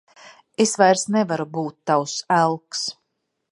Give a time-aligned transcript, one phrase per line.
[0.63, 2.85] Es vairs nevaru būt tavs elks.